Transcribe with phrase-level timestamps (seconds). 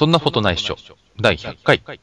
[0.00, 0.78] そんなことないっしょ。
[1.20, 2.00] 第100回。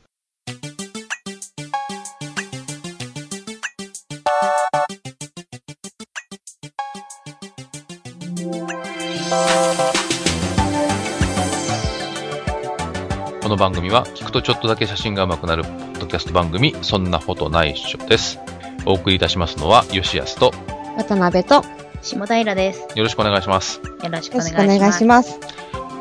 [13.42, 18.38] この番組は聞くとちょっとだけ写真が上手くなるポッドキャスト番組そんなことないっしょです。
[18.86, 20.52] お送りいたしますのは吉安と
[20.98, 21.64] 渡辺と、よ
[22.04, 22.88] 下平です。
[22.94, 23.82] よろしくお願いします。
[24.04, 24.94] よろしくお願い。
[24.94, 25.40] します。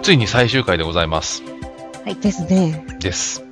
[0.02, 1.55] ついに最終回でございます。
[2.14, 2.86] ですね。
[3.00, 3.44] です。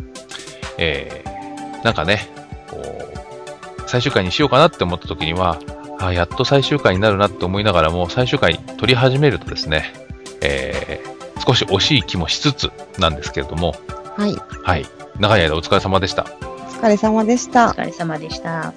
[0.79, 2.29] えー、なんかね、
[2.71, 5.59] こう、最終回にしようかなって思った時には、
[5.99, 9.93] あやっと最終回になるなって思いながらも、最終回撮り始めるとですね、
[10.41, 13.75] えー、少し惜しい気もしつつなんですけれども、
[14.17, 14.35] はい。
[14.63, 14.87] はい。
[15.19, 16.27] 長い間お疲れ様でした。
[16.43, 17.71] お疲れ様でした。
[17.71, 18.73] お疲れ様でした。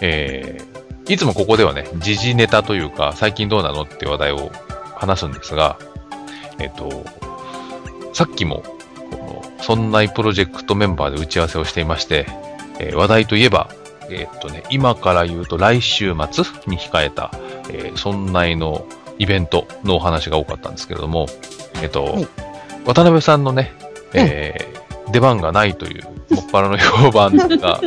[0.00, 4.50] えー、いつもここではね、時事ネタというか、最近どうなのっていう話題を
[4.96, 5.78] 話すんですが、
[6.58, 7.04] えっ、と、
[8.12, 8.62] さっきも、
[9.60, 12.26] そんないプロジェクトメンバーで打ち合わせをしていまして、
[12.78, 13.70] えー話題といえば、
[14.10, 17.30] えっ、とね、今から言うと来週末に控えた、
[17.70, 18.86] えー、そんないの
[19.18, 21.26] イベントのお話が多かったんですけれども、
[21.82, 22.28] えっ、と、はい
[22.84, 23.72] 渡辺さんのね、
[24.12, 24.74] えー
[25.10, 26.02] 出番がないという、
[26.34, 27.80] もっぱらの評判があっ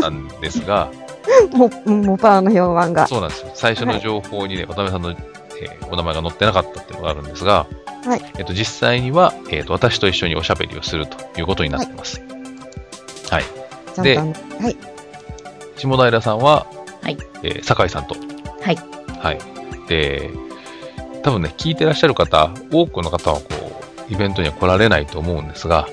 [0.00, 0.90] たんですが、
[1.52, 3.06] も、もパーの評判が。
[3.06, 3.50] そうなんですよ。
[3.54, 7.66] 最初の情報にね、渡辺さんの、えーお名前が載ってなかったっていうのがあるんですが、
[8.04, 12.22] はいえっと、実際には、えっと、私と一緒におしゃべりをするということになってます。
[13.30, 13.44] はい。
[13.94, 14.24] ちゃんでは
[14.70, 14.76] い。
[15.76, 16.66] 下平さんは、
[17.02, 18.16] はいえー酒井さんと。
[18.62, 18.78] はい。
[19.18, 19.38] はい。
[19.88, 20.30] で、
[21.22, 23.44] 多分ね、聞いてらっしゃる方、多くの方は、こ
[24.08, 25.88] う、イベントには来られないと思うんですが、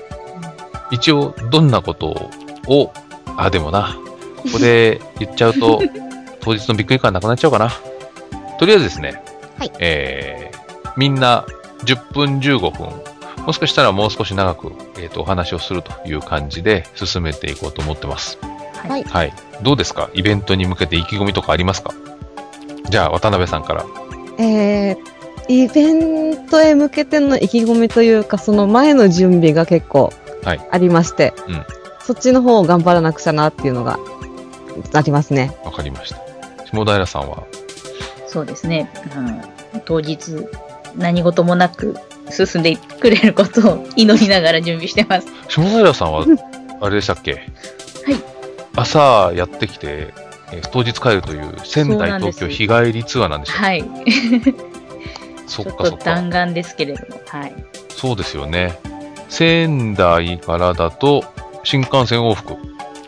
[0.90, 2.30] 一応、どんなこと
[2.68, 2.92] を、
[3.36, 3.96] あ、でもな、
[4.36, 5.82] ここで 言っちゃうと、
[6.40, 7.72] 当日のびっくり感なくなっちゃうかな。
[8.58, 9.22] とりあえずですね、
[9.58, 11.44] はいえー、みんな
[11.84, 18.38] 10分15分、もしかしたらもう少し長く、えー、とお話をするという感じで進めていこうと思ってます。
[18.88, 19.32] はいはい。
[19.62, 20.10] どうですか？
[20.14, 21.92] イベントに向けて意気込みとかありますか？
[22.88, 23.84] じゃあ、渡辺さんから。
[24.38, 24.96] えー、
[25.48, 25.92] イベ
[26.34, 30.12] ントへ向けての意気込みというか、その前の準備が結構
[30.44, 31.64] はいありまして、うん
[32.04, 33.98] そっちの方を頑張らなくちゃなっていうのが
[34.94, 35.56] ありますね。
[35.64, 36.20] わかりました。
[36.72, 37.44] 下平さんは、
[38.28, 38.88] そうですね。
[39.16, 40.46] うん、当日、
[40.96, 41.96] 何事もなく
[42.30, 45.28] 進んでくれることを祈りながら準備してます。
[45.48, 46.24] 下平さんは、
[46.80, 47.32] あれでしたっけ？
[47.34, 47.42] はい。
[48.74, 50.12] 朝やってきて、
[50.52, 53.64] えー当日帰るという仙台、東京日帰りツアーなんでしたっけ？
[53.66, 53.84] はい。
[55.46, 56.04] そっちょっとかそっか。
[56.04, 57.20] 弾丸ですけれども。
[57.28, 57.54] はい。
[57.88, 58.78] そうですよね。
[59.28, 61.24] 仙台からだと、
[61.64, 62.56] 新幹線往復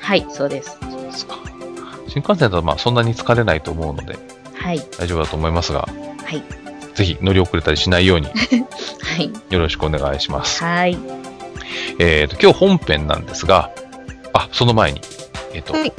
[0.01, 0.79] はい、そうです。
[0.81, 1.37] ですか。
[2.09, 4.17] 新幹線だとまあそんなに疲れないと思うので
[4.55, 4.81] はい。
[4.99, 5.87] 大丈夫だと思いますが、は
[6.35, 6.43] い。
[6.99, 8.33] ぜひ乗り遅れたりしないように は
[9.23, 9.31] い。
[9.51, 10.65] よろしくお願いします。
[10.65, 10.99] はい。
[12.01, 13.71] えっ、と、今日本編なんですが、
[14.33, 15.01] あ、その前に、
[15.55, 15.93] えっ、と、はい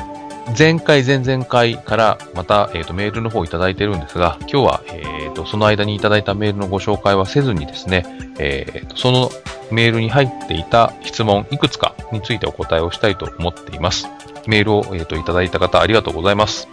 [0.58, 8.04] 前回、前々回からまた、えっ、と、メールの方をいただいてるんですが、今日は、えっ、と、その間にいただいたメールのご紹介はせずにですね、
[8.40, 9.32] えっ、と、その
[9.70, 14.10] メールに入っていた質問いくつかについてお答えをしたいと思っています。
[14.48, 16.68] メールを、えっ、と、いただいた方ありがとうございます。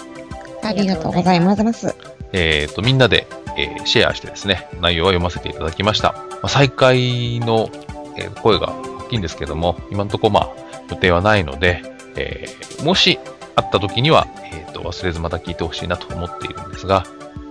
[0.63, 1.95] ありがとうございます。
[2.33, 6.13] えっ、と、みんなで、えーシェアしてですね、内容は読ませていただきました。
[6.13, 7.71] まあ、再開の、
[8.17, 8.73] えー声が
[9.07, 10.49] 大きいんですけども、今のところまあ、
[10.91, 11.83] 予定はないので、
[12.17, 13.19] えーもし
[13.57, 17.05] あった時には、えーと、忘れずまた聞いてほしいなと思っているんですが、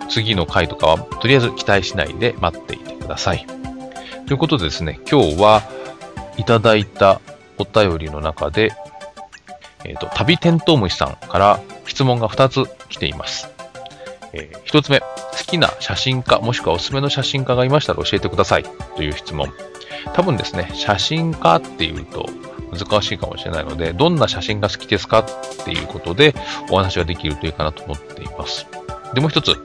[0.07, 3.45] 次の回とかは、とりあえず期待しないで待っていてください。
[4.27, 5.63] ということでですね、今日は
[6.37, 7.21] いただいた
[7.57, 8.71] お便りの中で、
[9.83, 13.54] えっ、と、旅テントウムシさんから質問が2つ来ています。
[14.35, 15.05] えー一つ目、好
[15.47, 18.63] きな写真家もしくはおすすめの写真家がいましたら教えてください
[18.95, 19.51] という質問。
[20.13, 22.27] 多分ですね、写真家っていうと
[22.71, 25.19] 難しいかもしれないので、どんな写真が好きですか？
[25.19, 25.25] っ
[25.65, 26.35] ていうことで
[26.69, 28.67] お話ができるといいかなと思っています。
[29.13, 29.55] で、もう一つ、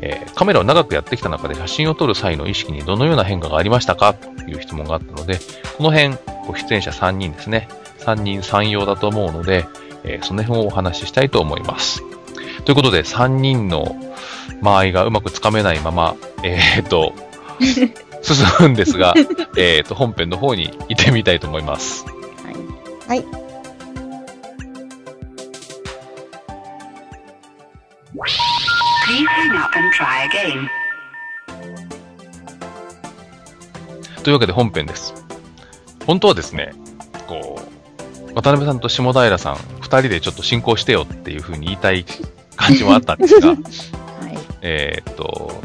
[0.00, 4.14] えーカメラを長くやってきた中で写真を撮る際の意識にどのような変化がありましたか？
[4.14, 5.38] という質問があったので、
[5.76, 6.16] この辺、
[6.46, 7.68] ご出演者3人ですね、
[8.00, 9.66] 3人3用だと思うので、
[10.04, 12.02] えーその辺をお話ししたいと思います。
[12.64, 13.96] ということで、3人の
[14.62, 17.12] 間合いがうまくつかめないまま、えーっと、
[18.22, 19.14] 進むんですが、
[19.56, 22.04] えーっと、本編の方に行ってみたいと思います。
[23.06, 23.18] はい。
[23.20, 23.46] はい。
[34.22, 35.14] というわけで本編です。
[36.04, 36.72] 本当はですね、
[37.28, 37.60] こ
[38.30, 42.04] う、渡辺さんと下平さん、二人でちょっと進行してよっていう風に言いたい
[42.66, 43.58] 感じもあったんですが、 はい。
[44.62, 45.62] えーっと、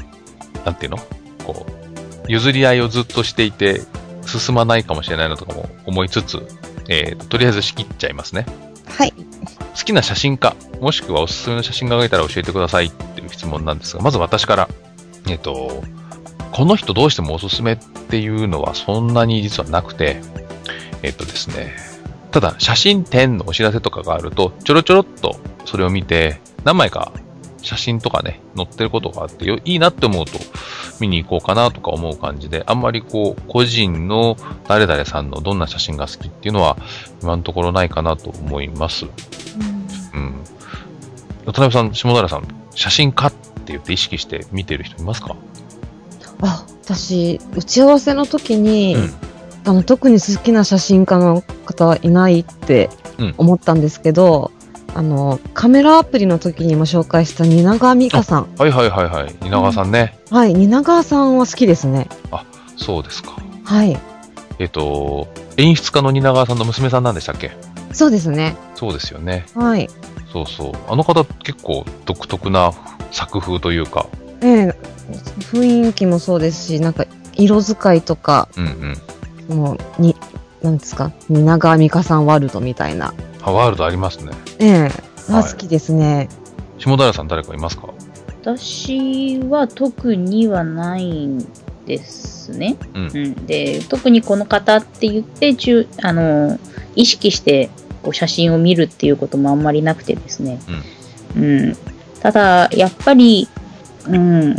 [0.66, 0.98] なんていうの？
[1.46, 3.82] こう、譲り合いをずっとしていて、
[4.26, 6.46] 進まないかもしれないなとかも思いつつ、
[6.88, 8.46] えーと、とりあえず仕切っちゃいますね。
[8.88, 9.14] はい。
[9.76, 14.70] 好きな写真家、もしくはおすすめの写真家がいたら教えてくださいっていう質問なんですが、まず私から、
[15.28, 15.84] えっ、と、
[16.52, 20.22] この人どうしてもおすすめっていうのはそんなに実はなくて、
[21.02, 21.76] えっ、とですね、
[22.32, 27.12] ただ写真展のお知らせとかがあると、ちょろちょろっとそれを見て、何枚か
[27.62, 30.40] 写真とかね、載ってることがあってよ、いいなって思うと
[31.00, 34.36] 見に行こうかなとか思う感じで、あんまりこう、個人の
[34.68, 36.78] 誰々さんのどんな写真が好きっていうのは、
[37.22, 39.06] 今のところないかなと思います。
[39.06, 40.44] うん。
[41.46, 43.38] 渡辺さん、下平さん、写真家って
[43.68, 45.36] 言って意識して見てる人いますか？
[46.42, 49.14] あ、私、打ち合わせの時に、うん
[49.66, 54.52] あの、特に好きな写真家の方はいないってうん思ったんですけど、
[54.94, 58.48] あの、カメラアプリの時にも紹介した蜷川美香さん。
[58.58, 59.34] はいはいはいはい。
[59.42, 60.20] 蜷川さんね。
[60.30, 62.08] はい、蜷川さんは好きですね。
[62.78, 63.36] そうですか。
[63.64, 63.98] はい。
[64.60, 65.28] えっ、と、
[65.58, 67.52] 演出家の蜷川さんの娘さんなんでしたっけ？
[67.94, 68.56] そうですね。
[68.76, 69.46] そうですよね。
[69.56, 69.90] はい。
[70.32, 70.72] そうそう。
[70.88, 72.74] あの方結構独特な
[73.12, 74.08] 作風というか、
[74.42, 74.76] ええ
[75.42, 78.96] 雰囲気もそうですし、なんか、色使いとか、うん
[79.50, 79.58] うん。
[79.58, 80.16] もう、に、
[80.62, 83.14] なんですか、蜷川美香さんワールドみたいな。
[83.42, 84.32] あワールドありますね。
[84.60, 84.92] ええはい
[85.30, 86.30] あ好きですね。
[86.78, 87.90] 下平さん誰かいますか？
[88.42, 91.48] 私は特にはないん
[91.86, 92.76] ですね。
[92.94, 96.60] うんうん、で特にこの方って言って中あの
[96.96, 97.70] 意識して
[98.02, 100.60] こう写真を見るっていうこともあんまりなくてですね。
[101.38, 101.78] うん、
[102.20, 103.48] ただやっぱり、
[104.08, 104.56] うん、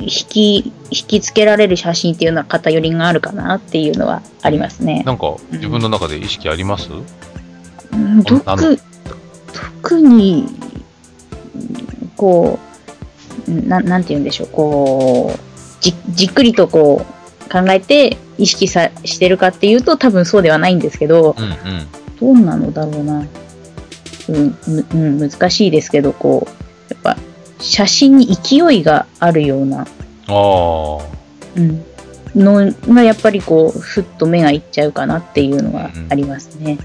[0.00, 5.02] 引き引きつけられる写真っていうのは偏りがあるかなっていうのはありますね。
[5.04, 8.78] なんか自分の中で意識あります、うん特
[9.80, 10.46] 特に、
[12.16, 12.58] こ
[13.46, 15.38] う、ななんて言うんでしょう、こう、
[15.80, 21.54] じじっくりとこう考えて意識さしてるかっていうと多分そうではないんですけど、うん、うん
[22.20, 23.26] どうなのだろうな。
[24.28, 26.67] うん、むうん、難しいですけど、こう、
[27.60, 30.98] 写真に勢いがあるような、ああ。
[31.56, 31.84] うん、
[32.34, 36.78] のがやっぱりこう、ふっと目がいっちゃうかなっていうのはありますね。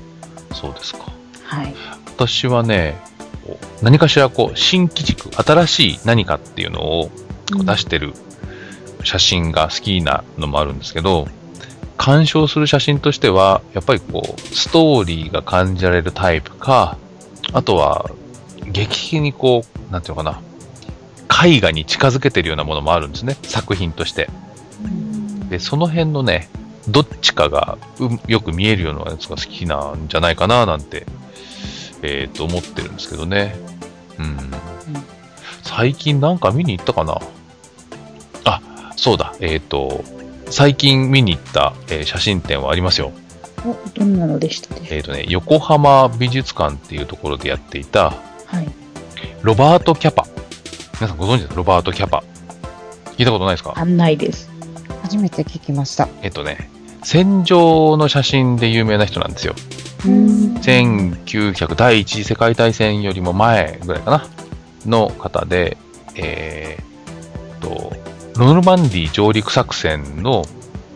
[0.54, 1.12] そうですか。
[1.44, 1.74] はい。
[2.16, 2.96] 私はね、
[3.82, 7.12] 何かしらこう、新機軸、新しい何かっていうのを
[7.52, 8.14] 出してる
[9.04, 11.28] 写真が好きなのもあるんですけど、
[11.98, 16.98] 鑑賞する写真としては、やっぱりこう、ストーリーが感じられるタイプか、
[17.52, 18.10] あとは、
[18.66, 20.42] 劇的にこう、なんていうのかな、
[21.46, 24.30] 絵画に近づけてるようなものもあるんですね、作品として。
[25.50, 26.50] で、その辺のね、
[26.88, 31.06] どっちかがうよく見えるようなやつが好きなんじゃないかななんて、
[32.02, 33.56] えー、と思ってるんですけどね。
[34.20, 34.38] うん。
[35.64, 37.20] 最近なんか見に行ったかな？
[38.44, 38.62] あ、
[38.98, 40.04] そうだ、えっ、と、
[40.50, 43.12] 最近見に行った、えー写真展はありますよ。
[43.66, 48.12] おどんなのでしたえっ、とね、横浜美術館っていうところでやっていた、う
[48.56, 48.68] はい。
[49.42, 50.28] ロバート・キャパ。
[51.00, 51.56] 皆さんご存知ですか？
[51.56, 52.24] ロバート・キャパ。
[53.18, 53.74] 聞いたことないですか？
[53.78, 54.50] 案内です。
[55.02, 56.08] 初めて聞きました。
[56.22, 56.70] えっ、とね、
[57.04, 59.56] 戦場の写真で有名な人なんですよ。
[60.06, 64.28] うん1900第一次世界大戦よりも前ぐらいかな
[64.86, 65.78] の方で、
[66.16, 67.94] えーっと、
[68.36, 70.44] ノルマンディー上陸作戦の、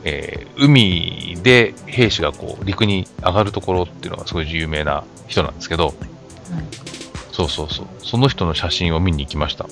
[0.03, 5.93] えー海で兵士がこう陸に上がるところっていうのがすごい有名な人なんですけど、
[7.37, 9.67] そうそうそう、その人の写真を見に行きました。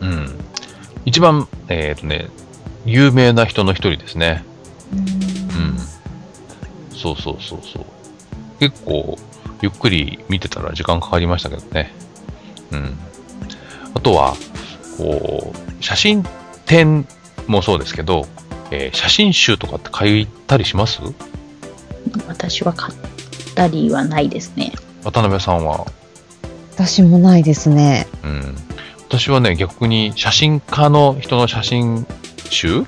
[0.00, 0.34] うん。
[1.04, 2.28] 一番、えーっとね、
[2.84, 4.44] 有名な人の一人ですね。
[4.92, 5.78] うん。
[6.96, 7.84] そうそうそうそう。
[8.58, 9.16] 結構、
[9.62, 11.94] ゆっくり見てたら時間かかりましたけどね。
[12.72, 12.98] うん。
[13.94, 14.34] あとは、
[14.98, 16.24] こう、写真
[16.64, 17.06] 展
[17.46, 18.26] もそうですけど、
[18.72, 21.00] えー写真集とかって買いたりします？
[22.26, 22.98] 私は買っ
[23.54, 24.72] たりはないですね。
[25.04, 25.86] 渡辺さんは？
[26.76, 28.06] 私もないですね。
[28.22, 28.54] うん。
[29.08, 32.06] 私はね、逆に写真家の人の写真
[32.50, 32.84] 集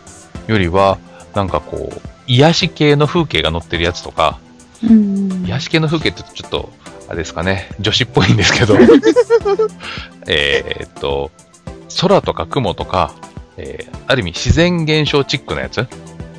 [0.46, 0.98] よりは、
[1.34, 4.38] なんかこう、癒し系の風景が載ってるやつとか、
[4.82, 6.70] うん癒し系の風景ってちょっと、
[7.08, 8.76] あれですかね、女子っぽいんですけど、
[10.28, 11.30] えーっと、
[12.00, 13.12] 空とか雲とか、
[13.56, 15.86] えーある意味自然現象チックなやつ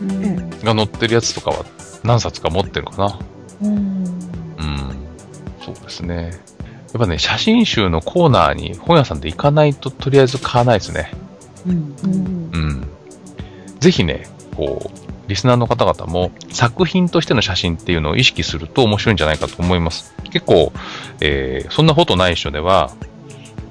[0.02, 1.64] うんが載ってるやつとかは
[2.04, 3.20] 何冊か持ってるかな。
[3.62, 3.76] うん。
[3.78, 4.04] うん。
[5.64, 6.32] そうですね。
[6.94, 11.12] やっぱね、写真集のコーナーに本屋さんで行かないととりあえず買わないですね。
[11.68, 12.88] うんうんうん。
[13.80, 20.16] ぜひね、こう、リスナーの方々も作品としての写真っていうのを意識すると面白いんじゃないかと思います。
[20.32, 20.74] 結構、
[21.22, 22.92] えーそんなことない人では、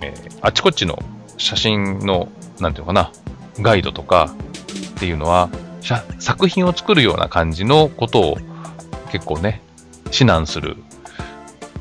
[0.01, 1.03] えーあちこちの
[1.37, 2.29] 写真の、
[2.61, 3.13] なんていうのかな、
[3.61, 4.33] ガイドとか
[4.97, 8.39] っていうのは、写作品を作るような感じのことを
[9.11, 9.63] 結構ね、
[10.07, 10.77] 指南する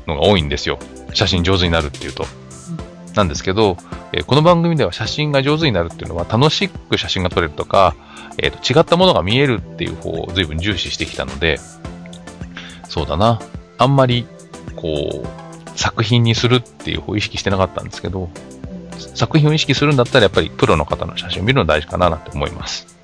[0.08, 0.80] のが多いんですよ。
[1.18, 2.26] 写真上手になるっていうと。
[3.14, 3.76] なんですけど、
[4.12, 7.94] えーこの番組では写真が上手になるっていうのは楽しく写真が撮れるとか、
[8.38, 11.58] えーと違ったものが見えるっていう方を随分重視してきたので、
[12.88, 13.40] そうだな。
[13.78, 14.26] あんまり、
[14.76, 18.30] こう、作品にするっていう方を意識してなかったんですけど、
[19.14, 22.96] 作品を意識するんだったらやっぱりプロの方の写真を見るの大事かななんて思います。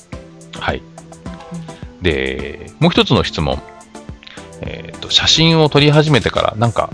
[0.59, 0.83] はい。
[2.03, 3.61] で、もう一つの質問。
[4.61, 6.91] えっ、と、写真を撮り始めてからなんか、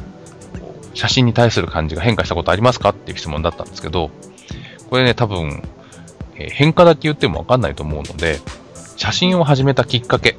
[0.95, 4.11] 写真に対する感じが変化したことありますかっていう質問だったんですけど、
[4.89, 5.63] これね、多分、
[6.37, 8.41] えー変化だけ言ってもわかんないと思うので、
[8.97, 10.37] 写真を始めたきっかけ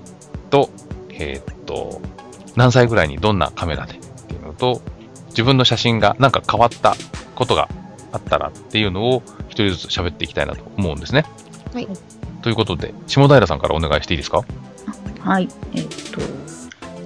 [0.50, 0.70] と、
[1.12, 2.02] えーっと、
[2.56, 4.82] 何歳ぐらいにどんなカメラでっていうのと、
[5.30, 6.96] 自分の写真がなんか変わった
[7.36, 7.70] ことが
[8.12, 11.24] あったらっていうのを一人ずつ喋っていきたいなと思うんですね。
[11.74, 11.88] はい。
[12.42, 14.44] ということで、下平さんからお願いしていいですか？
[15.22, 15.48] はい。
[15.74, 16.20] えっ、と、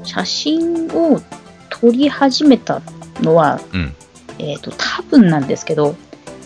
[0.04, 1.22] 写真を
[1.70, 2.82] 撮り始めた
[3.22, 3.96] のは、うん。
[4.38, 5.96] えっ、と、多分なんですけど、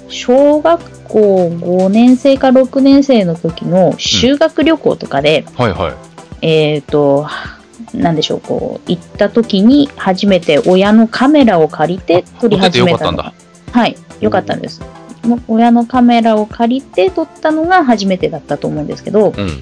[0.09, 5.91] 小学校5年生か6年生の時の修学旅行とかで、はいは
[6.41, 6.45] い。
[6.45, 7.27] えっ、と、
[7.93, 13.33] なんでしょう、こう、行った時に初めて親のカメラを借りて撮り始めたの撮っててよかったんだ。
[13.79, 14.81] はい、よかったんです。
[15.47, 19.61] 親のカメラを借りて撮ったのが初めてだったと思うんですけど、うん。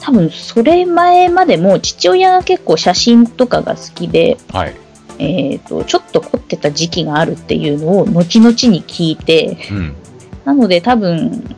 [0.00, 4.74] 多分それ前までも父親が結構写真とかが好きで、はい。
[5.18, 9.94] えっ、と、ちょっと凝ってた時期があるっていうのを後々に聞いて、うん。
[10.44, 11.56] なので多分、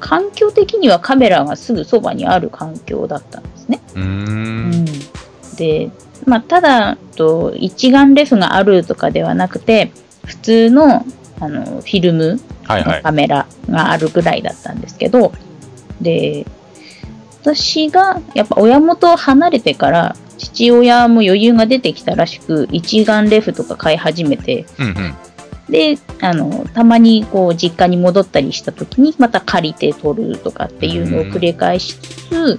[0.00, 3.80] 環境的にはカメラがすぐそばにある環境だったんですね。
[3.94, 4.84] うーん。
[5.56, 5.90] で、
[6.26, 9.92] まあ、ただ、と一眼レフがあるとかではなくて、
[10.24, 11.04] 普通の
[11.40, 12.96] あのフィルムはいはい。
[12.98, 15.32] のカメラがあるぐらいだったんですけど、
[16.00, 16.46] で、
[17.42, 25.14] 私がやっぱ親元を離れてから、父親も余裕が出てきたらしく、一眼レフとか買い始めて、うんうん。
[25.70, 32.58] で、あの、たまにこう実家に戻ったりした時にまた借りて撮るとかっていうのを繰り返しつ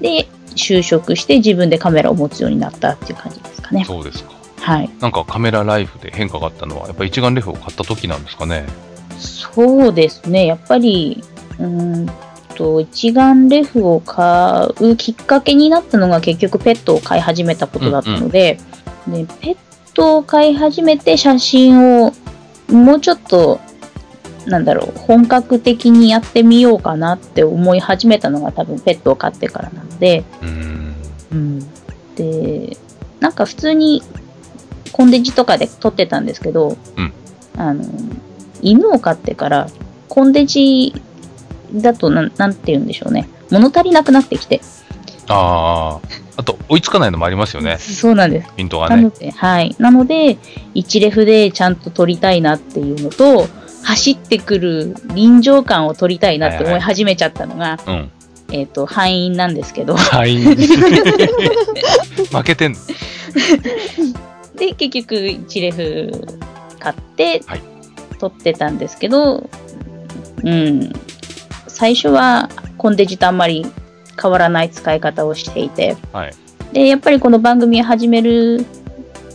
[0.00, 3.84] で、就職して自分でカメラを持つようになったっていう感じですかね。
[3.84, 4.32] そうですか。
[4.60, 4.90] はい。
[5.00, 8.66] なんかカメラライフで変化があったのは、やっぱ一眼レフを買った時なんですかね。
[9.18, 10.46] そうですね。
[10.46, 11.24] やっぱり、
[11.58, 12.10] うーん
[12.56, 18.58] と、一眼レフを買うきっかけになったのが結局ペットを飼い始めたことだったので、
[19.06, 19.56] でペッ
[19.94, 22.12] トを飼い始めて写真を
[22.68, 23.60] もうちょっと、
[24.46, 30.96] なんだろう、本格的にやってみようかなって思い始めたのが多分ペットを飼ってからなので、うーん。
[31.32, 31.58] うん、
[32.14, 32.76] で
[33.20, 34.02] なんか普通に
[34.92, 37.12] コンデジとかで撮ってたんですけど、うん。
[37.56, 37.84] あの
[38.62, 39.68] 犬を飼ってから
[40.08, 40.94] コンデジ
[41.74, 44.60] だとなんなんて言うんでしょうね物足りなくなってきて
[45.28, 46.26] ああ。
[46.38, 47.78] あと、追いつかないのもありますよね。
[47.78, 48.96] そうなんですピントがね。
[48.96, 49.74] なので、はい。
[49.78, 50.38] なので、
[50.74, 53.48] 一レフでちゃんと撮りたいなっていうのと、
[53.82, 58.10] 走ってくる臨場感を撮りたいなって思い始めちゃったのが、うん。
[58.52, 60.36] えっ、と、敗因なんですけど、はい。
[60.44, 60.56] 負
[62.44, 62.78] けてんの。
[64.56, 66.26] で、結局、1レフ
[66.78, 67.62] 買ってはい、
[68.18, 69.48] 撮ってたんですけど、
[70.44, 70.92] うん、
[71.76, 73.66] 最初はコンデジとあんまり
[74.20, 76.34] 変わらない使い方をしていて、はい。
[76.72, 78.64] で、やっぱりこの番組を始める、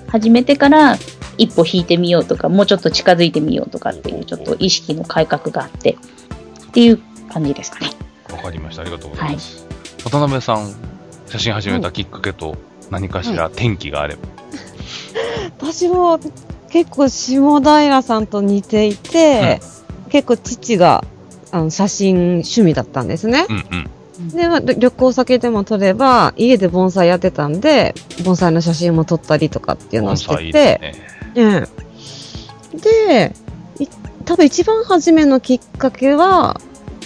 [0.08, 0.98] 始めてから、
[1.38, 5.98] 一歩引いてみようとか、もうちょっと近づいてみようとかっていう、ちょっと意識の改革があって、
[6.70, 7.00] っていう
[7.32, 7.92] 感じですかね。
[8.32, 8.82] わかりました。
[8.82, 9.64] ありがとうございます。
[10.04, 10.74] 渡辺さん、
[11.28, 12.58] 写真始めたきっかけと
[12.90, 14.22] 何かしら転機があれば。
[15.60, 16.20] 私も
[16.72, 19.62] 結構下平さんと似ていて、
[20.10, 21.04] 結構父が
[21.52, 23.46] あの写真趣味だったんですね。
[23.50, 23.66] うん
[24.20, 24.30] うん。
[24.30, 27.94] で、まあ旅旅行先でも撮れば、家で盆栽やってたんで、
[28.24, 30.94] 盆栽の写真も撮ったりとかっていうのをしてて、ね。
[31.36, 31.92] ええ
[32.78, 33.34] で、
[33.80, 33.88] い
[34.26, 36.60] 多分一番初めのきっかけは、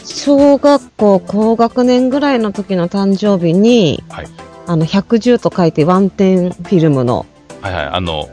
[0.03, 4.27] 小学校高学年ぐらいの時の誕生日に、はい
[4.67, 7.25] あの、110と書いてワンテンフィルムの、
[7.61, 7.85] はいはい。
[7.85, 8.27] あの、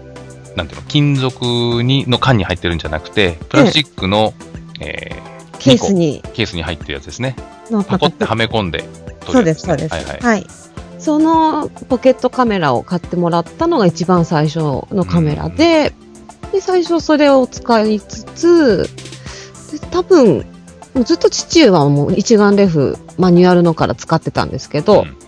[0.57, 4.33] なんていうの、金属に、の缶に入ってるんじゃなくて、プラスチックの、
[4.81, 5.11] え
[5.63, 7.37] ケースに、ーケースに入ってるやつですね。
[7.71, 8.85] のパコってはめ込んで
[9.21, 9.95] 撮そうです、そうです。
[9.95, 10.19] はいはい。
[10.21, 10.47] はい。
[10.99, 15.93] そのポケットカメラを買ってもらったのが一番最初のカメラで、
[16.53, 18.91] で、最初それを使いつつ、
[19.73, 20.47] で多分、
[20.95, 25.23] もうずっと父はもう一眼レフマニュアルのから使ってたんですけど、うん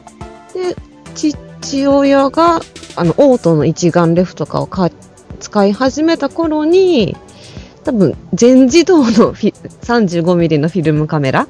[0.54, 0.76] で、
[1.14, 2.60] 父親が、
[2.96, 4.90] あの、オートの一眼レフとかをか
[5.40, 7.16] 使い始めた頃に、
[7.84, 11.46] 多分、全自動のフィ 35mm のフィルムカメラ。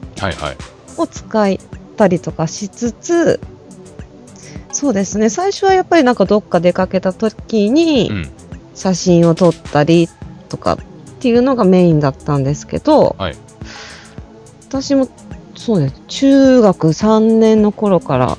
[0.96, 1.60] を使いっ
[1.96, 3.40] たりとかしつつ、
[4.72, 8.30] そうですね、最初はやっぱりなんかどっか出かけた時にうん。
[8.74, 10.08] 写真を撮ったり
[10.48, 10.78] とかっ
[11.20, 13.36] ていうのがメインだったんですけど、はい
[14.68, 15.08] 私も
[15.54, 18.36] そうです、中学3年の頃から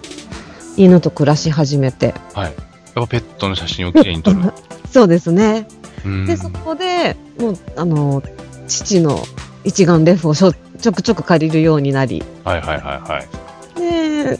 [0.76, 2.44] 犬と暮らし始めて、はい。
[2.48, 2.54] やっ
[2.94, 4.52] ぱペットの写真をきれいに撮る。
[4.92, 5.66] そうですね。
[6.06, 8.22] うんで、そこで、もう、あの、
[8.68, 9.24] 父の
[9.64, 13.80] 一眼レフをしょちょくちょく借りるようになり、はいはいはいはい。
[13.80, 14.40] で、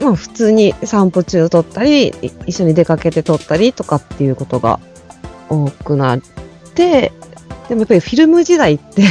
[0.00, 4.80] まあ普通に散歩中撮ったり、い一緒に出かけて撮ったりとかっていうことが
[5.48, 6.20] 多くなっ
[6.74, 7.12] て、
[7.68, 9.04] でもやっぱりフィルム時代って、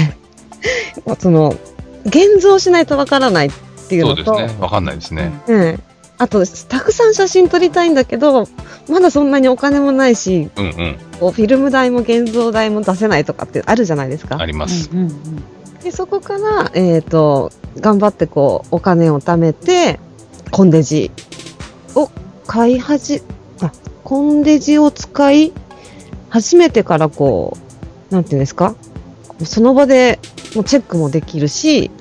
[1.19, 1.55] その、
[2.05, 3.51] 現像しないとわからないっ
[3.89, 4.61] ていうそうのと、ですね。
[4.61, 5.31] わかんないですね。
[5.47, 5.83] うん
[6.17, 8.47] あと、たくさん写真撮りたいんだけど、
[8.89, 10.97] まだそんなにお金もないし、うんうん。
[11.19, 14.37] こうフィルム代も現像代も出せないとかってあるじゃないですか。
[14.39, 14.89] あります。
[14.91, 15.43] うんうんうん
[15.83, 19.99] で、そこから、えっ、と、頑張ってこう、お金を貯めて、
[20.49, 21.11] コンデジ
[21.93, 22.09] を
[22.47, 23.21] 買いはじ、
[23.61, 23.71] あ、
[24.03, 25.53] コンデジを使い
[26.29, 27.55] 始めてからこ
[28.09, 28.73] う、なんていうんですか？
[29.43, 30.17] その場で
[30.55, 31.91] もうチェックもできるし、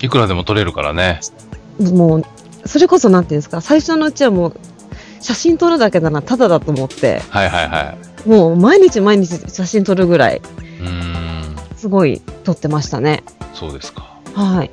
[0.00, 1.20] いくらでも撮れるからね。
[1.80, 2.24] もう、
[2.64, 4.54] それこそなんていうんですか最初のうちはもう、
[5.20, 8.28] 写真撮るだけならタダだと思って、はいはいはい。
[8.28, 10.40] もう毎日毎日写真撮るぐらい。
[11.76, 13.24] すごい撮ってましたね。
[13.54, 14.20] そうですか。
[14.34, 14.70] はい。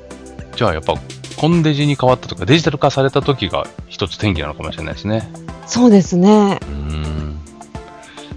[0.56, 0.94] じゃあやっぱ、
[1.36, 5.28] コンデジに変わったとか、デジタル化された時が一つ転機なのかもしれないですね。
[5.66, 6.60] そうですね。
[6.62, 7.40] うーん。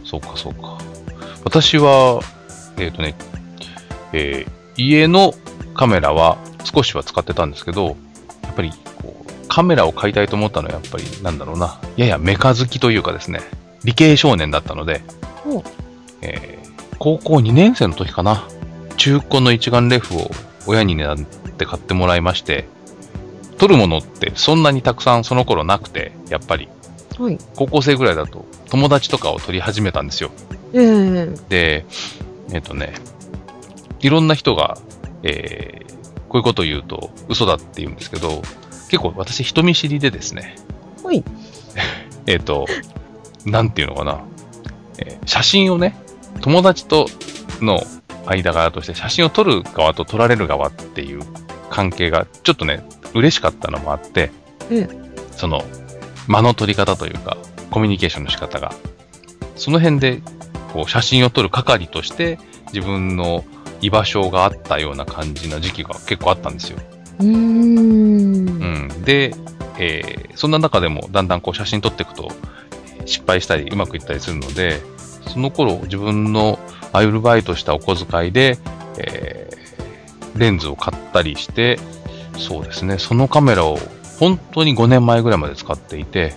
[0.03, 0.77] そうかそうか。
[1.43, 2.21] 私は、
[2.77, 3.15] えっ、とね、
[4.13, 5.33] えー家の
[5.75, 7.95] カメラは少しは使ってたんですけど、
[8.41, 8.71] やっぱり
[9.53, 13.39] カメラを買いたいと思ったのはやっぱりなんだろうな、ややメカ好きというかですね、
[13.83, 15.03] 理系少年だったので、
[16.23, 16.63] えー
[16.97, 18.47] 高校2年生の時かな、
[18.97, 20.31] 中古の一眼レフを
[20.65, 22.65] 親に狙って買ってもらいまして、
[23.57, 26.69] 撮るものってそんなにたくさんその頃なくて、やっぱり。
[27.19, 27.37] はい。
[27.55, 30.31] 高校生ぐらいだと友達とかを撮り始めたんですよ。
[30.73, 31.27] ええ。
[31.49, 31.85] で、
[32.53, 32.93] えっ、とね、
[33.99, 34.79] いろんな人が、
[35.21, 35.93] えー
[36.33, 38.41] こういうことを言うと嘘だって言うんですけど、
[38.93, 40.55] 結構私人見知りでですね、
[41.03, 41.23] はい。
[42.27, 42.67] えっ、と、
[43.43, 44.21] なんていうのかな、
[44.99, 45.95] えー写真をね、
[46.41, 47.07] 友達と
[47.59, 47.81] の
[48.27, 51.21] 間柄として写真を撮る側と撮られる側っていう
[51.71, 52.83] 関係がちょっとね、
[53.15, 54.29] 嬉しかったのもあって、
[54.69, 54.87] え
[55.31, 55.63] その、
[56.27, 57.35] 間の取り方というか、
[57.71, 58.75] コミュニケーションの仕方が、
[59.55, 60.21] その辺で、
[60.71, 62.37] こう、写真を撮る係として、
[62.71, 63.43] 自分の
[63.81, 66.77] 居場所があったような感じの時期が結構あったんですよ。
[67.19, 67.31] うーん。
[67.31, 69.03] うん。
[69.03, 69.33] で、
[69.77, 72.29] えーそんな中でもだんだんこう写真撮っていくと、
[73.05, 74.81] 失敗したりうまくいったりするので、
[75.27, 76.57] その頃自分の
[76.91, 78.57] アルバイトしたお小遣いで、
[78.97, 79.53] えー
[80.35, 81.79] レンズを買ったりして、
[82.37, 83.77] そうですね、そのカメラを
[84.19, 86.33] 本当に5年前ぐらいまで使っていて、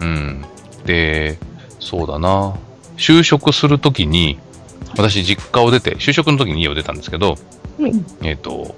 [0.00, 0.44] うん。
[0.84, 1.38] で、
[1.78, 2.56] そうだな、
[2.96, 4.38] 就職するときに、
[4.96, 7.36] 私実家を出て、就職の時に家を出たんですけど、
[7.78, 8.74] はいえっ、と、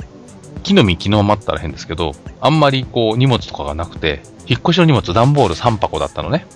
[0.63, 6.47] 木の実昨日待ったら変ですけど、あんまりこう荷物とかがなくて、引っ越しの荷物段ボール3箱だったのね。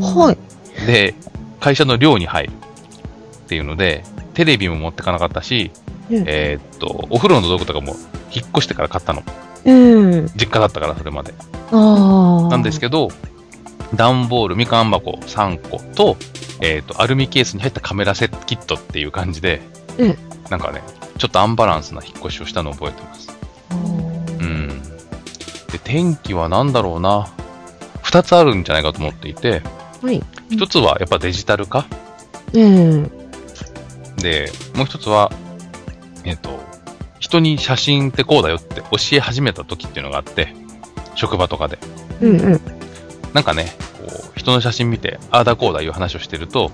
[0.00, 0.86] はい。
[0.86, 1.14] で、
[1.60, 5.70] 会社の寮に入るっていうので、テレビも持ってかなかったし、
[6.10, 7.94] うんえーっと、お風呂の道具とかも
[8.30, 9.22] 引っ越してから買ったの。
[9.64, 9.72] う
[10.22, 10.26] ん。
[10.36, 11.34] 実家だったから、それまで。
[11.72, 12.48] ああ。
[12.48, 13.08] なんですけど、
[13.94, 16.16] 段ボール、みかん箱3個と、
[16.60, 19.60] えーっと、アルミケースに入ったカメラセットキットっていう感じで、
[19.98, 20.18] うん
[20.50, 20.82] なんかね、
[21.18, 23.37] ちょっとアンバランスな引っ越しをしたのを覚えてます。
[25.88, 27.30] 天気は何だろうな。
[28.02, 29.62] 二つあるんじゃないかと思っていて、
[30.02, 30.22] はい。
[30.50, 31.86] 一つはやっぱデジタル化
[32.52, 33.10] うん。
[34.16, 35.32] で、もう一つは、
[36.24, 36.60] えっ、と、
[37.20, 40.54] 人に写真ってこうだよって教え始めた時っていうのがあって、
[41.14, 41.78] 職場とかで。
[42.20, 42.60] うんうん。
[43.32, 43.72] なんかね、
[44.06, 46.70] こう、人の写真見て、ああだこうだいう話をしてると、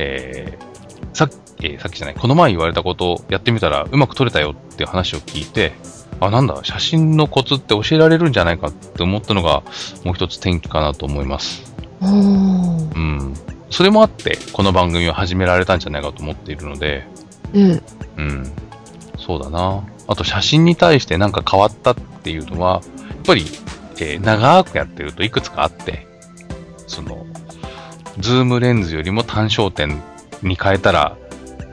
[0.00, 5.74] えー、さっき、えーさっきじゃない、この前言われたことをやってみたらうまく撮れたよっていう話を聞いて、
[6.20, 9.62] あ、なんだ、写真のコツって教えられるんじゃないかって思ったのが、
[10.04, 11.72] もう一つ転機かなと思います。
[12.00, 12.08] う
[12.98, 13.34] ん。
[13.70, 17.06] それもあって、この番組を始められたんじゃないかと思っているので、
[17.52, 17.82] うん。
[18.16, 18.52] うん。
[19.18, 19.84] そうだな。
[20.06, 23.44] あと写真に対してなんか変わったっていうのは、やっぱり、
[24.00, 26.06] えー長くやってるといくつかあって、
[26.86, 27.26] その、
[28.18, 30.00] ズームレンズよりも単焦点
[30.42, 31.16] に変えたら、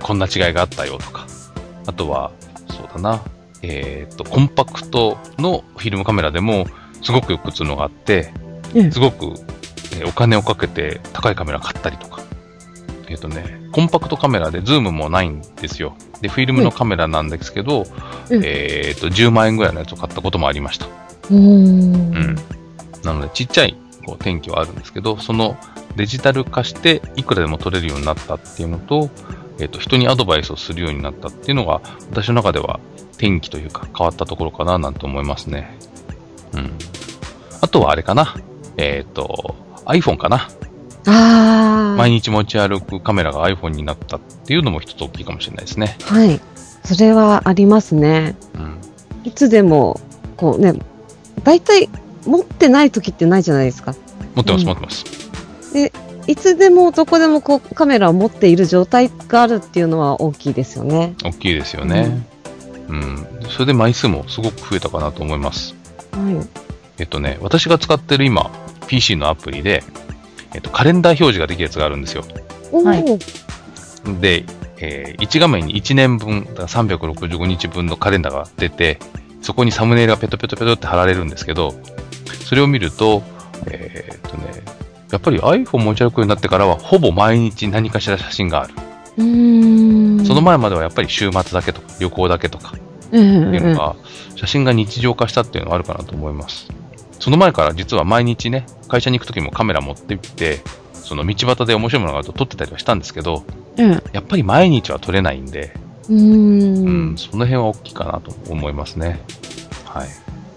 [0.01, 1.25] こんな違いがあったよとか。
[1.87, 2.31] あとは、
[2.69, 3.21] そうだな。
[3.67, 6.67] えっ、と、コンパクトのフィルムカメラでも、
[7.01, 8.31] すごくよく映るのがあって、
[8.73, 12.21] うんすごく、えーお金をかけて高いカメラ買ったりとか。
[13.07, 15.95] えっ、とね、コンパクトカメラでズームもないんですよ。
[16.21, 17.85] で、フィルムのカメラなんですけど、
[18.29, 20.85] うんえっ、と、10万円ぐらいのやつを買ったこともありました。
[20.85, 21.37] うーん。
[21.37, 22.35] うん。
[23.03, 25.57] なので、ちっちゃいこう天気はあるんですけど、その
[25.95, 29.09] デジタル化して、いくらでも取れるようになったっていうのと、
[29.59, 32.79] えっ、と、人にアドバイスをするようになったっていうのが、私の中では
[33.17, 35.77] 天気というか変わったところかななんて思いますね。
[36.53, 36.71] うん。
[37.61, 38.35] あとはあれかな。
[38.77, 40.49] えっ、と、iPhone かな。
[41.07, 41.95] ああ。
[41.97, 45.97] 毎日持ち歩くカメラが iPhone になったっていうのも一つ大きいかもしれないですね。
[46.03, 46.41] はい。
[46.83, 48.35] それはありますね。
[48.55, 48.79] うん。
[49.23, 49.99] いつでも、
[50.37, 50.73] こうね、
[51.43, 51.89] 大体
[52.25, 53.95] 持ってない時ってないじゃないですか。
[54.35, 55.05] 持ってます、うん持ってます。
[56.27, 61.15] いつでもどこでもこうカメラを持っている状態があるっていうのは大きいですよね。
[61.23, 62.25] 大きいですよね。
[62.87, 63.27] うん。
[63.49, 65.75] それで枚数もすごく増えたかなと思います。
[66.11, 66.47] はい。
[66.97, 68.49] えっとね、私が使ってる今、
[68.87, 69.83] PC のアプリで、
[70.53, 72.23] えっと、カレンダー表示ができるやつがあるんですよ。
[74.21, 74.45] で、
[74.77, 78.99] え1画面に1年分、だから365日分のカレンダーが出て、
[79.41, 81.73] そこにサムネイルがペトペトペトって貼られるんですけど、
[82.45, 83.23] それを見ると、
[83.67, 84.63] えーっとね、
[85.15, 88.73] やっぱり iPhone 持ち歩くようになってからは、ほぼ毎日何かしら写真がある。
[90.25, 93.95] その前まではやっぱり週末だけとか、旅行だけとか、っていうのが、
[94.35, 96.67] 写真が日常化したっていうのがあるかなと思います。
[97.17, 100.59] その前から実は毎日ね、会社に行くときもカメラ持って行って、
[100.93, 103.45] その道端で面白いものがあると撮ってたりはしたんですけど、
[103.77, 103.91] うん。
[104.11, 105.73] やっぱり毎日は撮れないんで、
[106.09, 107.17] うーうん、ん。
[107.17, 109.21] その辺は大きいかなと思いますね。
[109.85, 110.07] はい。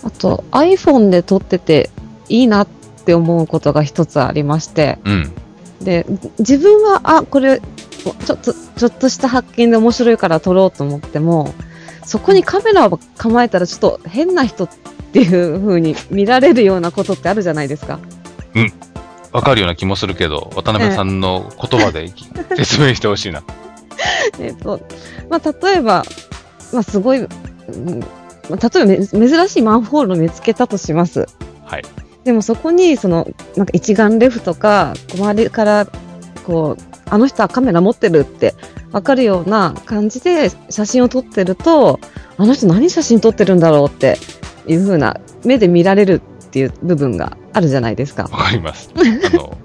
[0.02, 1.90] あと iPhone で撮ってて
[2.28, 2.66] いいなっ
[3.08, 5.32] て思うことが一つありまして、うん。
[5.80, 6.04] で、
[6.38, 11.54] 自分は、あ、これ、ちょっと、ちょっとした発見で面白いから撮ろうと思っても、
[12.04, 14.68] そこにカメラを構えたらちょっと変な人っ
[15.12, 17.98] ていう風に見られるようなことってあるじゃないですか。
[19.32, 22.12] わかるような気もするけど、渡辺さんの言葉で
[22.56, 23.42] 説明してほしいな。
[24.38, 24.80] えっと、
[25.30, 26.04] まあ、例えば、
[26.74, 28.00] まあ、すごい、うん
[28.50, 31.26] まあ、例えばめ珍しいマンホールを見つけたとします。
[31.64, 31.82] はい。
[32.28, 35.86] でもそこに、その、なんか一眼レフとか、周りから、
[36.44, 38.54] こう、あの人はカメラ持ってるって
[38.92, 42.00] 分かるような感じで写真を撮ってると、
[42.36, 44.18] あの人何写真撮ってるんだろうって
[44.66, 48.24] いう風な目で見られるっていう部分があるじゃないですか。
[48.24, 48.90] わかります。
[48.94, 49.56] あの、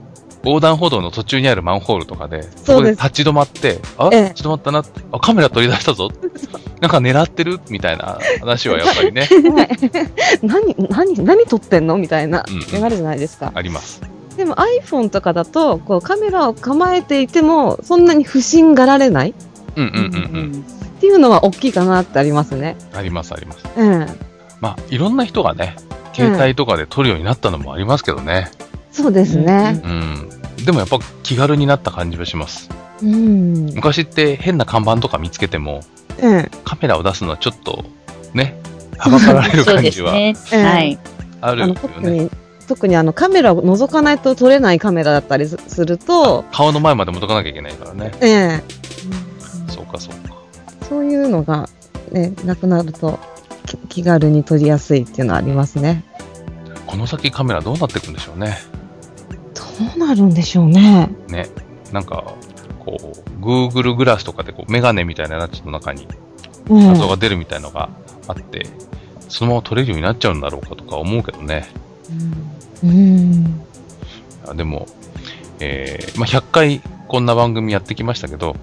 [0.43, 6.09] 横断歩道の途中にあるマンホールとかで、そこです立ち止まって、あ、ええ立ち止まったなあ、カメラ取り出したぞ。
[6.81, 9.29] なんか狙ってるみたいな話はやっぱりね、
[10.43, 13.51] 何、何、何撮ってんのみたいなうんるじゃないですか。
[13.53, 14.01] あります。
[14.35, 19.33] でも iPhone とかだと、こうカメラを構えていても、そんなに不審がられないっ
[19.75, 20.65] うんうんうんうん。
[20.99, 22.77] ていうのは大きいかなってありますね。
[22.93, 23.63] ありますあります。
[23.75, 24.07] うん。
[24.61, 25.75] まあ、いろんな人がね、
[26.13, 28.49] 携帯とかで撮るようになったのもありますけどね。
[28.91, 29.81] そうですね。
[29.83, 30.29] うん。
[30.65, 32.69] でもやっぱ気軽になった感じはします。
[33.01, 33.65] うん。
[33.73, 35.81] 昔って変な看板とか見つけても、
[36.21, 36.49] うん。
[36.63, 37.83] カメラを出すのはちょっと、
[38.33, 38.59] ね、
[38.97, 40.13] はばかられる感じは。
[41.41, 42.19] あるよね。
[42.23, 42.31] に、
[42.67, 48.11] 特にあのカメラを覗かないと撮れないカメラだったりすすると、顔の前まで戻かなきゃいけないからね。
[48.21, 48.63] ええ
[49.69, 50.35] そうかそうか。
[50.87, 51.67] そういうのが、
[52.11, 53.19] ね、なくなると
[53.65, 56.05] き気軽に撮りやすいっていうのはありますね。
[56.85, 58.57] この先カメラどうなっていくんでしょうね。
[59.79, 61.09] どうなるんでしょうね。
[61.27, 61.47] ね。
[61.91, 62.33] なんか、
[62.79, 62.97] こ
[63.39, 66.07] う、Google グラスとかでこうメガネみたいなやつの中に
[66.69, 67.89] うん画像が出るみたいのが
[68.27, 68.67] あって、
[69.29, 71.67] そのまま撮れるようになっちゃうんだろうかとか思うけどね。
[72.83, 73.61] うん。
[74.47, 74.87] あでも、
[75.59, 78.55] えーまあ、100回こんな番組やってきましたけど、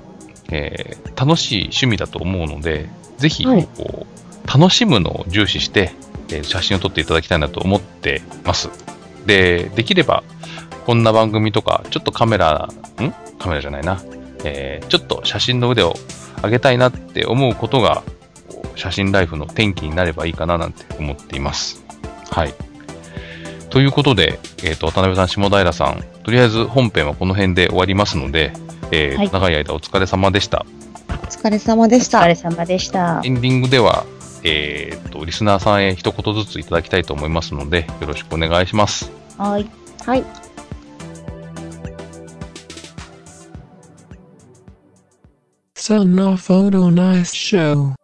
[0.51, 5.93] えー楽しい趣味だと思うので、ぜひ、はいこう、楽しむのを重視して、
[6.31, 8.71] えー写真を撮っていただきたいなと思ってます。
[9.27, 10.25] で、できれば、
[10.91, 12.69] こんな番組とか、ちょっとカメラ、
[13.01, 13.13] ん？
[13.39, 14.03] カメラじゃないな。
[14.43, 15.95] えーちょっと写真の腕を
[16.43, 18.03] 上げたいなって思うことが、
[18.49, 21.85] こう写真ライフの転機になればいいかななんて思っています。
[22.33, 22.55] はい。
[23.69, 28.53] ということで、えっ、と、渡辺さん、下平さん、とりあえず本編はこの辺で終わりますので、
[28.91, 30.67] えーはい長い間お疲れ様でした。
[31.09, 32.27] お疲れ様でしたお疲。
[32.27, 33.29] れ様でしたエ。
[33.29, 34.07] ンディングでは、
[34.43, 39.13] えっ、と、リスナーさんへ一言ずついただきたいと思いますので、よろしくお願いします。
[39.39, 39.71] はい。
[40.05, 40.25] はい。
[45.81, 47.95] Sun no photo nice show.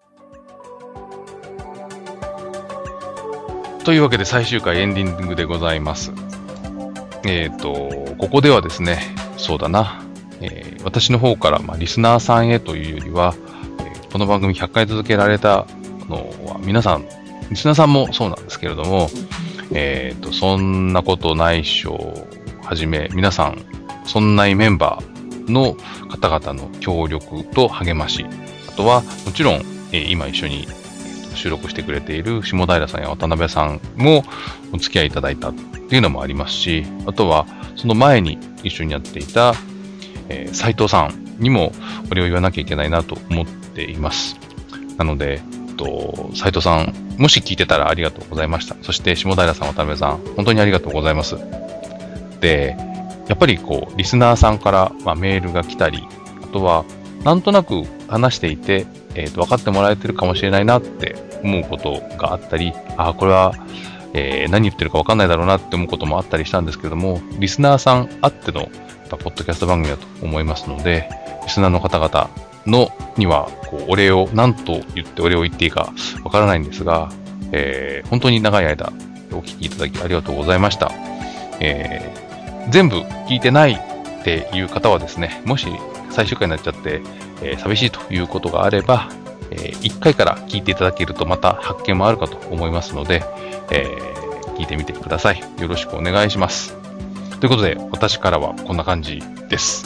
[3.85, 6.11] というわけで最終回エンディングでございます。
[7.27, 10.03] えっ、と、ここではですね、そうだな、
[10.41, 13.35] えー私の方から、まあ、リスナーさんへというよりは、
[13.81, 15.67] えーこの番組100回続けられた
[16.09, 17.05] のは、皆さん、
[17.51, 19.11] リスナーさんもそうなんですけれども、
[19.75, 22.29] えっ、と、そんなことないっしょを
[22.65, 23.59] はじめ、皆さん、
[24.07, 25.16] そんないメンバー
[25.49, 25.77] の
[26.09, 28.27] 方々の協力と励まし、
[28.69, 30.69] あとは、もちろん、え今一緒に、
[31.35, 34.25] 収録してくれている下平さんや渡辺さんも
[34.73, 39.55] お付き合いいただいたっていうのもありますし、あとはその前に一緒にやっていた、
[40.29, 41.73] え、斉藤さんにも
[42.11, 44.37] お礼を言わなきゃいけないなと思っています。
[44.97, 45.43] なので、
[45.77, 48.77] と、斉藤さん、もし聞いてたらありがとうございました。
[48.83, 51.37] そして下平さん、渡辺さん、本当にありがとうございます。
[52.41, 52.77] で、
[53.29, 56.07] やっぱりこう、リスナーさんから、まあ、メールが来たり、
[56.43, 56.85] あとは、
[57.25, 63.55] なんとなく話していて、えっ、と、分かってもらえてるかもしれないなって思うことがあったり、ああ、これは、
[64.15, 68.69] えー何言ってるか分かんないだろうなって思うこともあったりしたんですけども、リスナーさんあっての、
[69.11, 71.09] ポッドキャスト番組だと思いますので、
[71.45, 72.31] リスナーの方々
[72.67, 75.93] の、には、こう、お礼を、何と言ってお礼を言っていいか
[76.25, 77.11] わからないんですが、
[77.53, 78.93] えー本当に長い間、
[79.33, 80.93] お聞きいただきありがとうございました。
[81.61, 82.26] えー
[82.71, 82.97] 全部
[83.29, 85.69] 聞いてないっていう方はですね、もし
[86.11, 87.01] 最終回になっちゃって、
[87.43, 89.09] えー寂しいということがあれば、
[89.51, 93.23] え1回から聞いていただけるとまた発見もあるかと思いますので、
[93.71, 94.17] えー
[94.57, 95.41] 聞いてみてください。
[95.59, 96.75] よろしくお願いします。
[97.41, 99.85] ということで、私からはこんな感じです。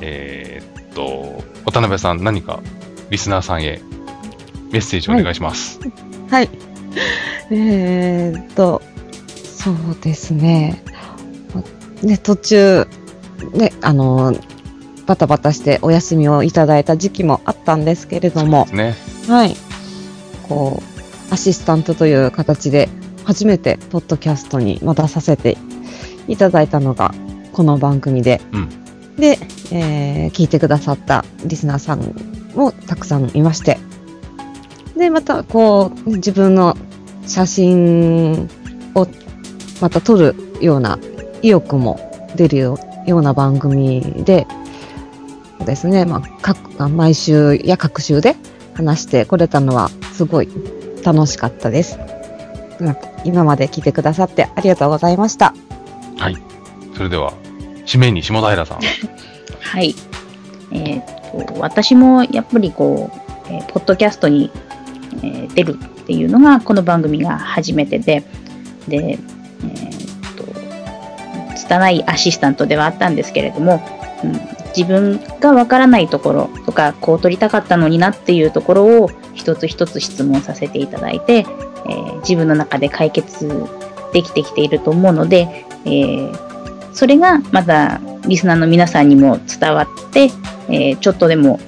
[0.00, 2.60] えーっと、渡辺さん、何か
[3.10, 3.80] リスナーさんへ
[4.72, 5.78] メッセージお願いします。
[6.30, 6.50] はい。
[7.52, 8.82] えーっと、
[9.44, 10.82] そうですね。
[12.06, 12.86] ね、途中、
[13.52, 14.32] ね、あの、
[15.06, 18.94] バタバタしてお休みをいただいた時期もあったんですけれどもね。
[19.28, 19.56] はい。
[20.48, 20.82] こ
[21.30, 22.88] う、アシスタントという形で、
[23.24, 25.58] 初めてポッドキャストにまたさせて
[26.28, 27.12] いただいたのが、
[27.52, 28.68] この番組で、うん
[29.16, 29.38] で、
[29.72, 32.14] えー聞いてくださったリスナーさん
[32.54, 33.78] もたくさんいまして、
[34.96, 36.76] で、また、こう、自分の
[37.26, 38.48] 写真
[38.94, 39.06] を
[39.80, 40.98] また撮るような
[41.46, 42.00] 意欲も
[42.34, 44.48] 出るよような番組で、
[45.58, 46.22] そうですね、ま
[46.78, 48.34] あ、毎週や各週で
[48.74, 50.48] 話してこれたのはすごい
[51.04, 51.98] 楽しかったです。
[52.80, 55.54] うん今まで聞いてくださってありがとうございました。
[56.18, 56.36] はい。
[56.94, 57.32] それでは、
[57.84, 58.78] 締めに下平さん。
[59.60, 59.94] はい。
[60.72, 64.50] えーっと、私もやっぱりこう、えーポッドキャストに、
[65.22, 68.22] えー出るっていうのがこの番組が初めてで、
[68.86, 69.18] で、
[71.66, 73.82] 拙いアシスタントではあったんですけれども、
[74.22, 74.32] うん、
[74.76, 83.48] 自分がわからないところとか、こう取りたかったのになっていうところを一つ一つ質問させていただいて、えー自分の中で解決
[84.12, 86.46] できてきていると思うので、えー
[86.92, 90.30] それがまたリスナーの皆さんにも伝わって、
[90.68, 91.60] えーちょっとでも、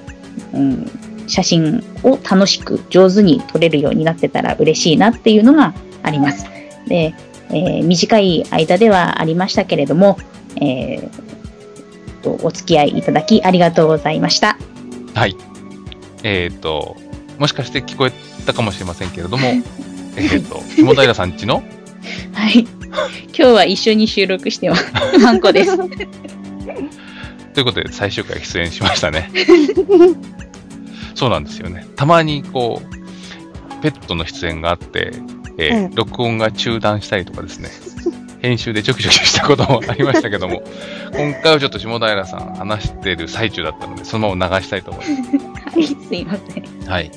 [0.53, 0.85] うん、
[1.27, 6.45] 写真を楽しく上手に撮れるようになってたら嬉しいなっていうのがあります。
[6.87, 7.13] で、
[7.49, 10.17] えー短い間ではありましたけれども、
[10.57, 11.29] えー
[12.21, 14.57] とお付き合いいただきありがとうございました。
[15.13, 15.35] はい。
[16.23, 16.97] えっ、と、
[17.37, 18.11] もしかして聞こえ
[18.45, 19.47] たかもしれませんけれども、
[20.17, 21.63] えっと、下平さんちの、
[22.33, 22.67] はい。
[23.27, 24.91] 今日は一緒に収録してます。
[25.19, 25.77] ハンコです。
[27.53, 29.31] ということで最終回出演しましたね。
[31.15, 31.85] そうなんですよね。
[31.95, 35.11] たまにこう、ペットの出演があって、
[35.59, 37.69] えーうん録音が中断したりとかですね、
[38.41, 40.61] 編集でちょきちょきしたこともありましたけども、
[41.13, 45.77] 今回はちょっと下平さん話してる最中だったので、そのまま流したいと思います。
[45.77, 46.89] はい、すいません。
[46.89, 47.11] はい。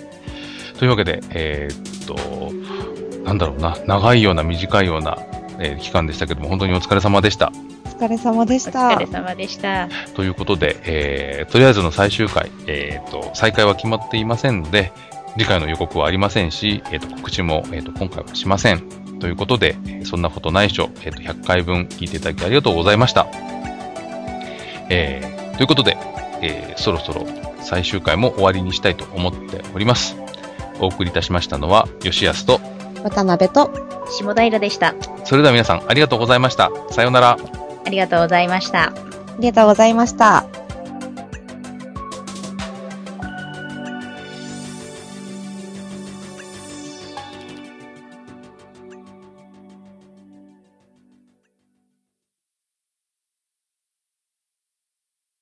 [0.78, 5.16] というわけで、えーっと、なんだろうな、長いような短いような、
[5.60, 7.52] えー期間でしたけども、本当にお疲れ様でした。
[7.84, 8.80] お疲れ様でしおた。
[8.88, 9.88] 疲れ様でした。
[10.16, 14.90] ということで、えーとりあえずの最終回、えーっと、再開は決まっていませんので、
[15.38, 18.82] 次回の予告はありませんし、えーっと、告知も、えーっと、今回はしません。
[19.18, 23.26] ということで、えーそんなことないっしょ、えーっと、100回分聞いていただきありがとうございました。
[24.90, 25.96] えーということで、
[26.40, 27.26] えーそろそろ
[27.60, 30.16] 最終回も終わりにしたいと思っております。
[30.80, 32.60] お送りいたしましたのは、吉安と、
[33.04, 33.70] 渡辺と
[34.10, 34.94] 下平でした。
[35.24, 36.70] それでは皆さんありがとうございました。
[36.90, 37.38] さようなら。
[37.86, 38.84] ありがとうございました。
[38.84, 38.92] あ
[39.38, 40.61] りがとうございました。